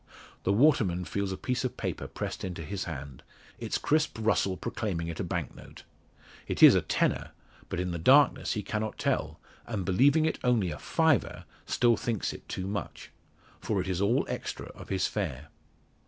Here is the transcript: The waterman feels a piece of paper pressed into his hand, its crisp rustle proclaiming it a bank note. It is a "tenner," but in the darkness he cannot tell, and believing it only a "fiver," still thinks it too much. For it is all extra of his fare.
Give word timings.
The 0.45 0.51
waterman 0.51 1.05
feels 1.05 1.31
a 1.31 1.37
piece 1.37 1.63
of 1.63 1.77
paper 1.77 2.07
pressed 2.07 2.43
into 2.43 2.63
his 2.63 2.85
hand, 2.85 3.21
its 3.59 3.77
crisp 3.77 4.17
rustle 4.19 4.57
proclaiming 4.57 5.09
it 5.09 5.19
a 5.19 5.23
bank 5.23 5.55
note. 5.55 5.83
It 6.47 6.63
is 6.63 6.73
a 6.73 6.81
"tenner," 6.81 7.33
but 7.69 7.79
in 7.79 7.91
the 7.91 7.99
darkness 7.99 8.53
he 8.53 8.63
cannot 8.63 8.97
tell, 8.97 9.39
and 9.67 9.85
believing 9.85 10.25
it 10.25 10.39
only 10.43 10.71
a 10.71 10.79
"fiver," 10.79 11.45
still 11.67 11.97
thinks 11.97 12.33
it 12.33 12.49
too 12.49 12.65
much. 12.65 13.11
For 13.59 13.79
it 13.79 13.87
is 13.87 14.01
all 14.01 14.25
extra 14.27 14.69
of 14.69 14.89
his 14.89 15.05
fare. 15.05 15.49